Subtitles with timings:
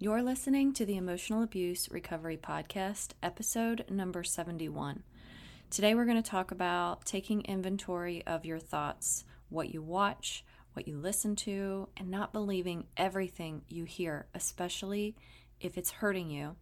[0.00, 5.02] You're listening to the Emotional Abuse Recovery Podcast, episode number 71.
[5.70, 10.86] Today, we're going to talk about taking inventory of your thoughts, what you watch, what
[10.86, 15.16] you listen to, and not believing everything you hear, especially
[15.60, 16.54] if it's hurting you.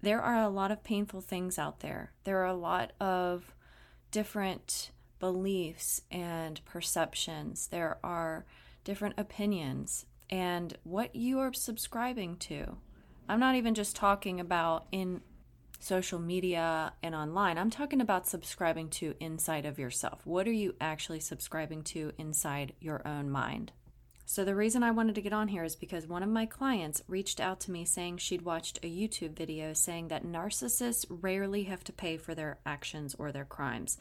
[0.00, 2.12] There are a lot of painful things out there.
[2.22, 3.52] There are a lot of
[4.12, 7.66] different beliefs and perceptions.
[7.66, 8.46] There are
[8.84, 12.76] different opinions and what you are subscribing to.
[13.28, 15.20] I'm not even just talking about in
[15.78, 17.58] social media and online.
[17.58, 20.20] I'm talking about subscribing to inside of yourself.
[20.24, 23.72] What are you actually subscribing to inside your own mind?
[24.28, 27.00] So, the reason I wanted to get on here is because one of my clients
[27.06, 31.84] reached out to me saying she'd watched a YouTube video saying that narcissists rarely have
[31.84, 33.98] to pay for their actions or their crimes.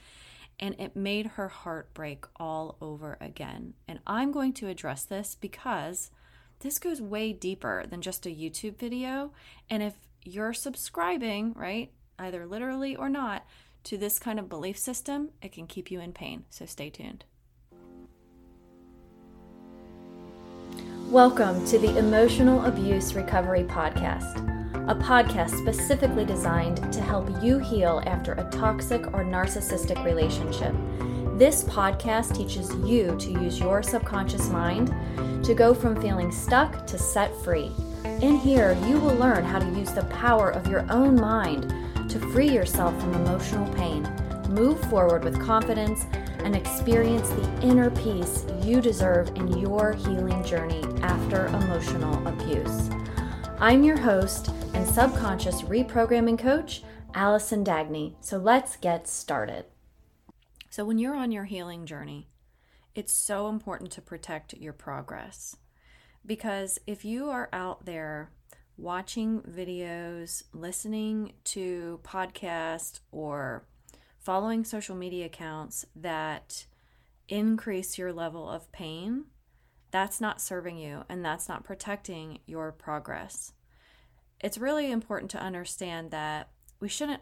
[0.59, 3.73] And it made her heart break all over again.
[3.87, 6.11] And I'm going to address this because
[6.59, 9.33] this goes way deeper than just a YouTube video.
[9.69, 13.45] And if you're subscribing, right, either literally or not,
[13.83, 16.45] to this kind of belief system, it can keep you in pain.
[16.49, 17.25] So stay tuned.
[21.09, 24.54] Welcome to the Emotional Abuse Recovery Podcast,
[24.87, 30.75] a podcast specifically designed to help you heal after a toxic or narcissistic relationship.
[31.39, 34.93] This podcast teaches you to use your subconscious mind
[35.43, 37.71] to go from feeling stuck to set free.
[38.21, 41.73] In here, you will learn how to use the power of your own mind
[42.07, 44.03] to free yourself from emotional pain,
[44.49, 46.05] move forward with confidence,
[46.43, 52.91] and experience the inner peace you deserve in your healing journey after emotional abuse.
[53.59, 58.13] I'm your host and subconscious reprogramming coach, Allison Dagney.
[58.19, 59.63] So let's get started.
[60.69, 62.27] So, when you're on your healing journey,
[62.93, 65.55] it's so important to protect your progress
[66.25, 68.31] because if you are out there
[68.75, 73.65] watching videos, listening to podcasts, or
[74.19, 76.65] following social media accounts that
[77.29, 79.23] increase your level of pain,
[79.91, 83.53] that's not serving you and that's not protecting your progress.
[84.39, 87.21] It's really important to understand that we shouldn't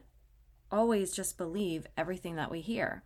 [0.72, 3.04] always just believe everything that we hear,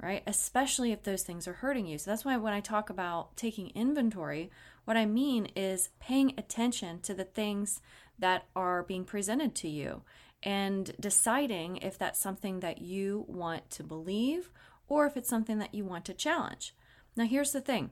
[0.00, 0.22] right?
[0.26, 1.98] Especially if those things are hurting you.
[1.98, 4.50] So that's why when I talk about taking inventory,
[4.84, 7.80] what I mean is paying attention to the things
[8.18, 10.02] that are being presented to you
[10.42, 14.50] and deciding if that's something that you want to believe
[14.88, 16.74] or if it's something that you want to challenge.
[17.16, 17.90] Now, here's the thing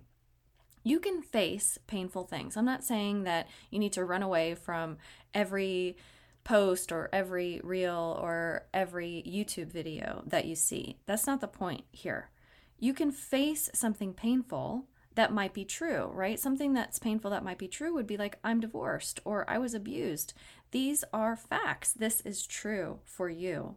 [0.82, 2.56] you can face painful things.
[2.56, 4.98] I'm not saying that you need to run away from
[5.34, 5.96] every
[6.44, 10.96] post or every reel or every YouTube video that you see.
[11.06, 12.30] That's not the point here.
[12.78, 14.86] You can face something painful
[15.16, 16.40] that might be true, right?
[16.40, 19.74] Something that's painful that might be true would be like, I'm divorced or I was
[19.74, 20.32] abused.
[20.70, 21.92] These are facts.
[21.92, 23.76] This is true for you.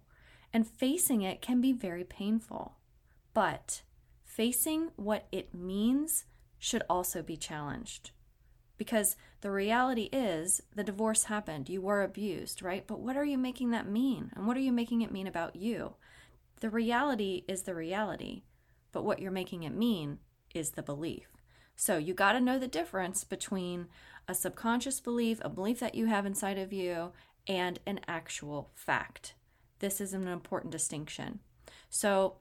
[0.53, 2.77] And facing it can be very painful.
[3.33, 3.81] But
[4.23, 6.25] facing what it means
[6.63, 8.11] should also be challenged.
[8.77, 12.87] Because the reality is the divorce happened, you were abused, right?
[12.87, 14.31] But what are you making that mean?
[14.33, 15.95] And what are you making it mean about you?
[16.61, 18.43] The reality is the reality,
[18.93, 20.19] but what you're making it mean
[20.55, 21.27] is the belief.
[21.75, 23.87] So you got to know the difference between
[24.29, 27.11] a subconscious belief, a belief that you have inside of you,
[27.45, 29.33] and an actual fact.
[29.79, 31.41] This is an important distinction.
[31.89, 32.37] So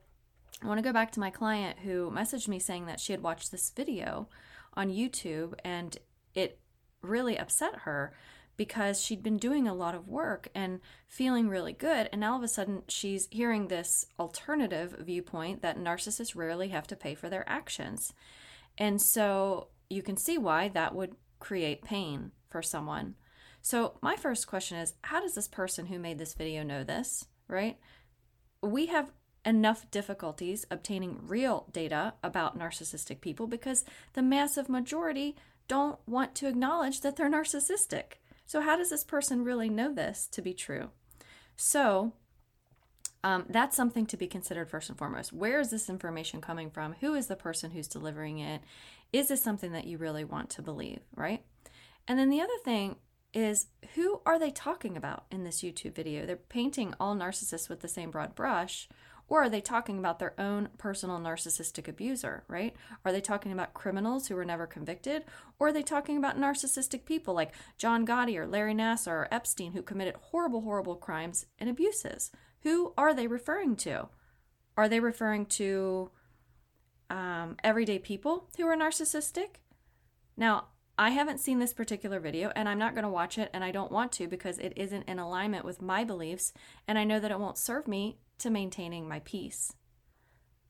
[0.63, 3.21] I want to go back to my client who messaged me saying that she had
[3.21, 4.29] watched this video
[4.75, 5.97] on YouTube and
[6.33, 6.59] it
[7.01, 8.13] really upset her
[8.55, 12.07] because she'd been doing a lot of work and feeling really good.
[12.13, 16.95] And all of a sudden, she's hearing this alternative viewpoint that narcissists rarely have to
[16.95, 18.13] pay for their actions.
[18.77, 23.15] And so you can see why that would create pain for someone.
[23.61, 27.25] So, my first question is how does this person who made this video know this,
[27.47, 27.77] right?
[28.61, 29.11] We have
[29.45, 33.83] enough difficulties obtaining real data about narcissistic people because
[34.13, 35.35] the massive majority
[35.67, 38.13] don't want to acknowledge that they're narcissistic.
[38.45, 40.89] So, how does this person really know this to be true?
[41.55, 42.13] So,
[43.23, 45.31] um, that's something to be considered first and foremost.
[45.31, 46.95] Where is this information coming from?
[46.99, 48.61] Who is the person who's delivering it?
[49.13, 51.43] Is this something that you really want to believe, right?
[52.07, 52.97] And then the other thing
[53.33, 56.25] is who are they talking about in this YouTube video?
[56.25, 58.89] They're painting all narcissists with the same broad brush,
[59.27, 62.75] or are they talking about their own personal narcissistic abuser, right?
[63.05, 65.23] Are they talking about criminals who were never convicted?
[65.59, 69.71] Or are they talking about narcissistic people like John Gotti or Larry Nassar or Epstein
[69.71, 72.31] who committed horrible, horrible crimes and abuses?
[72.61, 74.09] Who are they referring to?
[74.75, 76.11] Are they referring to
[77.09, 79.55] um, everyday people who are narcissistic?
[80.35, 80.65] Now,
[80.97, 83.71] I haven't seen this particular video and I'm not going to watch it and I
[83.71, 86.53] don't want to because it isn't in alignment with my beliefs
[86.87, 89.73] and I know that it won't serve me to maintaining my peace.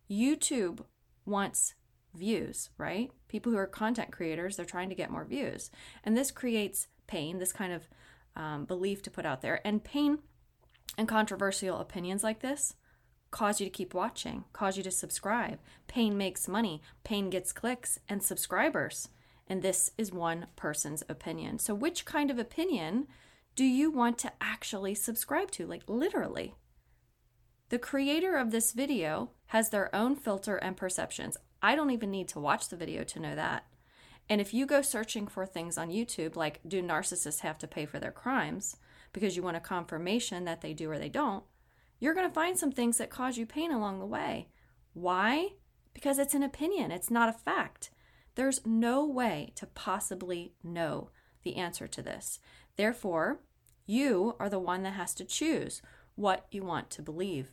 [0.09, 0.85] YouTube
[1.25, 1.73] wants
[2.13, 3.11] views, right?
[3.27, 5.69] People who are content creators, they're trying to get more views.
[6.03, 7.87] And this creates pain, this kind of
[8.35, 9.59] um, belief to put out there.
[9.65, 10.19] And pain
[10.97, 12.75] and controversial opinions like this
[13.31, 15.59] cause you to keep watching, cause you to subscribe.
[15.87, 19.09] Pain makes money, pain gets clicks and subscribers.
[19.47, 21.59] And this is one person's opinion.
[21.59, 23.07] So, which kind of opinion
[23.55, 25.65] do you want to actually subscribe to?
[25.67, 26.55] Like, literally.
[27.69, 31.37] The creator of this video has their own filter and perceptions.
[31.61, 33.65] I don't even need to watch the video to know that.
[34.29, 37.85] And if you go searching for things on YouTube, like do narcissists have to pay
[37.85, 38.77] for their crimes
[39.11, 41.43] because you want a confirmation that they do or they don't,
[41.99, 44.49] you're going to find some things that cause you pain along the way.
[44.93, 45.53] Why?
[45.93, 47.91] Because it's an opinion, it's not a fact.
[48.35, 51.09] There's no way to possibly know
[51.43, 52.39] the answer to this.
[52.75, 53.39] Therefore,
[53.85, 55.81] you are the one that has to choose
[56.15, 57.51] what you want to believe.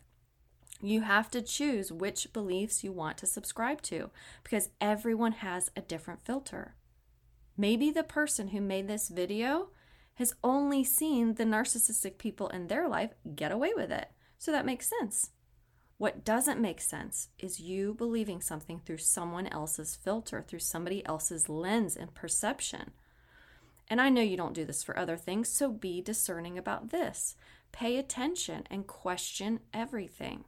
[0.83, 4.11] You have to choose which beliefs you want to subscribe to
[4.43, 6.75] because everyone has a different filter.
[7.57, 9.69] Maybe the person who made this video
[10.15, 14.11] has only seen the narcissistic people in their life get away with it.
[14.39, 15.31] So that makes sense.
[16.01, 21.47] What doesn't make sense is you believing something through someone else's filter, through somebody else's
[21.51, 22.93] lens and perception.
[23.87, 27.37] And I know you don't do this for other things, so be discerning about this.
[27.71, 30.45] Pay attention and question everything.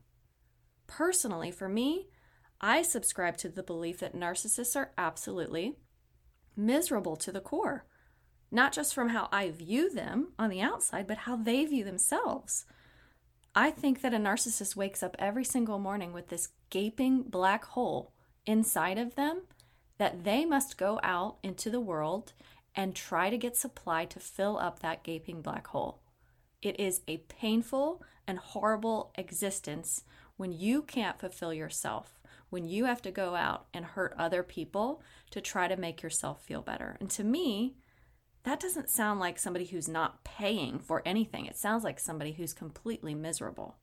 [0.87, 2.09] Personally, for me,
[2.63, 5.75] I subscribe to the belief that narcissists are absolutely
[6.57, 7.85] miserable to the core,
[8.51, 12.65] not just from how I view them on the outside, but how they view themselves.
[13.55, 18.13] I think that a narcissist wakes up every single morning with this gaping black hole
[18.47, 19.43] inside of them
[19.99, 22.33] that they must go out into the world
[22.75, 26.01] and try to get supply to fill up that gaping black hole.
[26.63, 30.05] It is a painful and horrible existence
[30.37, 35.03] when you can't fulfill yourself, when you have to go out and hurt other people
[35.31, 36.97] to try to make yourself feel better.
[37.01, 37.75] And to me,
[38.45, 41.47] that doesn't sound like somebody who's not paying for anything.
[41.47, 43.77] It sounds like somebody who's completely miserable.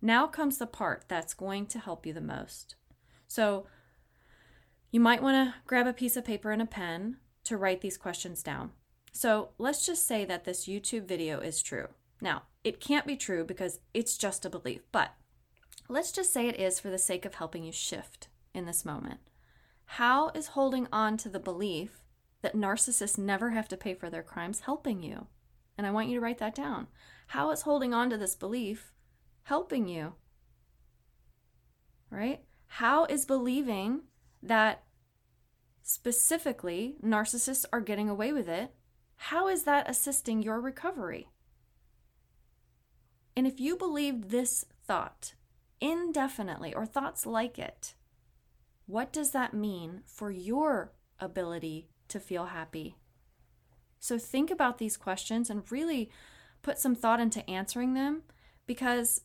[0.00, 2.74] Now comes the part that's going to help you the most.
[3.28, 3.66] So,
[4.90, 7.96] you might want to grab a piece of paper and a pen to write these
[7.96, 8.72] questions down.
[9.12, 11.88] So, let's just say that this YouTube video is true.
[12.20, 15.12] Now, it can't be true because it's just a belief, but
[15.90, 19.18] Let's just say it is for the sake of helping you shift in this moment.
[19.84, 21.99] How is holding on to the belief
[22.42, 25.26] that narcissists never have to pay for their crimes helping you?
[25.76, 26.88] And I want you to write that down.
[27.28, 28.92] How is holding on to this belief
[29.44, 30.14] helping you?
[32.10, 32.40] Right?
[32.66, 34.02] How is believing
[34.42, 34.84] that
[35.82, 38.72] specifically narcissists are getting away with it?
[39.16, 41.28] How is that assisting your recovery?
[43.36, 45.34] And if you believed this thought,
[45.80, 47.94] indefinitely or thoughts like it,
[48.86, 52.96] what does that mean for your ability to feel happy?
[53.98, 56.10] So think about these questions and really
[56.62, 58.22] put some thought into answering them
[58.66, 59.22] because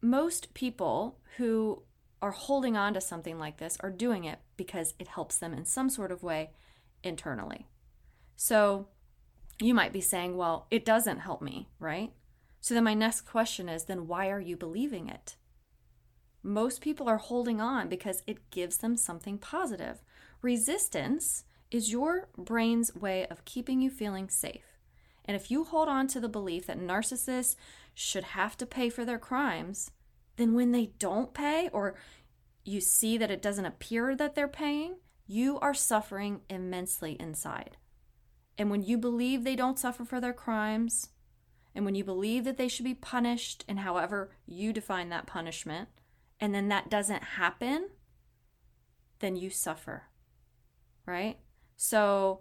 [0.00, 1.82] most people who
[2.20, 5.64] are holding on to something like this are doing it because it helps them in
[5.64, 6.50] some sort of way
[7.02, 7.68] internally.
[8.36, 8.88] So
[9.60, 12.12] you might be saying, well, it doesn't help me, right?
[12.60, 15.36] So then my next question is, then why are you believing it?
[16.42, 20.02] Most people are holding on because it gives them something positive.
[20.42, 24.78] Resistance is your brain's way of keeping you feeling safe.
[25.24, 27.54] And if you hold on to the belief that narcissists
[27.94, 29.90] should have to pay for their crimes,
[30.36, 31.96] then when they don't pay or
[32.64, 34.96] you see that it doesn't appear that they're paying,
[35.26, 37.76] you are suffering immensely inside.
[38.56, 41.10] And when you believe they don't suffer for their crimes,
[41.74, 45.88] and when you believe that they should be punished in however you define that punishment,
[46.40, 47.88] and then that doesn't happen,
[49.20, 50.04] then you suffer,
[51.06, 51.38] right?
[51.78, 52.40] So,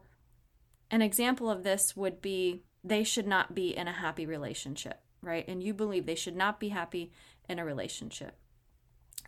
[0.90, 5.48] an example of this would be they should not be in a happy relationship, right?
[5.48, 7.12] And you believe they should not be happy
[7.48, 8.36] in a relationship.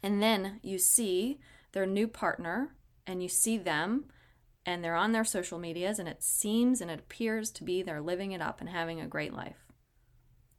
[0.02, 1.40] And then you see
[1.74, 2.76] their new partner
[3.06, 4.06] and you see them
[4.66, 8.02] and they're on their social medias and it seems and it appears to be they're
[8.02, 9.68] living it up and having a great life.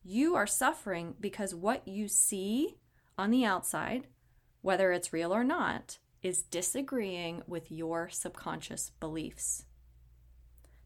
[0.05, 2.77] You are suffering because what you see
[3.19, 4.07] on the outside,
[4.63, 9.65] whether it's real or not, is disagreeing with your subconscious beliefs.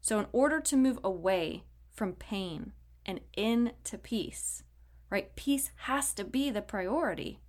[0.01, 2.73] So, in order to move away from pain
[3.05, 4.63] and into peace,
[5.09, 7.39] right, peace has to be the priority.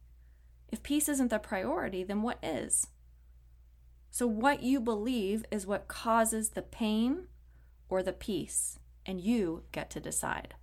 [0.68, 2.88] If peace isn't the priority, then what is?
[4.10, 7.28] So, what you believe is what causes the pain
[7.88, 10.54] or the peace, and you get to decide.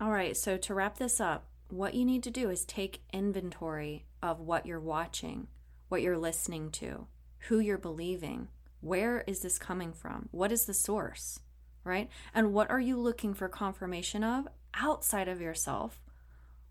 [0.00, 4.04] All right, so to wrap this up, what you need to do is take inventory
[4.22, 5.48] of what you're watching,
[5.88, 7.06] what you're listening to,
[7.48, 8.48] who you're believing.
[8.80, 10.28] Where is this coming from?
[10.30, 11.40] What is the source?
[11.84, 12.08] Right?
[12.34, 16.00] And what are you looking for confirmation of outside of yourself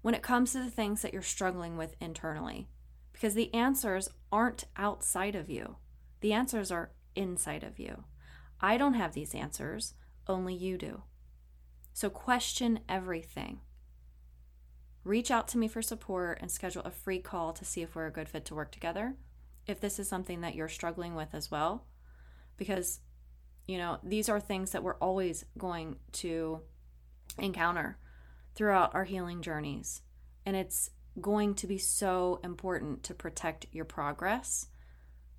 [0.02, 2.68] when it comes to the things that you're struggling with internally?
[3.12, 5.78] Because the answers aren't outside of you,
[6.22, 8.04] the answers are inside of you.
[8.62, 9.96] I don't have these answers,
[10.28, 11.02] only you do.
[11.94, 13.62] So question everything.
[15.08, 18.08] Reach out to me for support and schedule a free call to see if we're
[18.08, 19.16] a good fit to work together.
[19.66, 21.86] If this is something that you're struggling with as well,
[22.58, 23.00] because,
[23.68, 26.60] you know, these are things that we're always going to
[27.38, 27.98] encounter
[28.54, 30.02] throughout our healing journeys.
[30.46, 30.90] And it's
[31.22, 34.68] going to be so important to protect your progress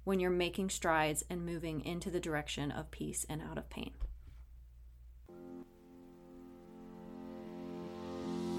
[0.04, 3.92] when you're making strides and moving into the direction of peace and out of pain.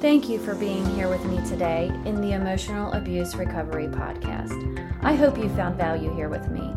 [0.01, 4.55] Thank you for being here with me today in the Emotional Abuse Recovery Podcast.
[5.03, 6.73] I hope you found value here with me.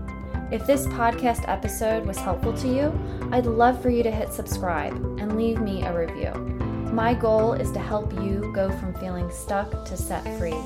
[0.50, 2.92] If this podcast episode was helpful to you,
[3.30, 6.32] I'd love for you to hit subscribe and leave me a review.
[6.92, 10.58] My goal is to help you go from feeling stuck to set free.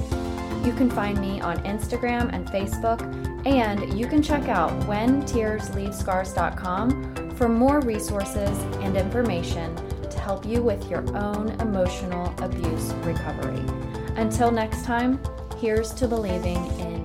[0.64, 3.02] You can find me on Instagram and Facebook,
[3.44, 9.76] and you can check out whentearsleavescars.com for more resources and information
[10.26, 13.62] help you with your own emotional abuse recovery.
[14.16, 15.21] Until next time,
[15.56, 16.96] here's to believing in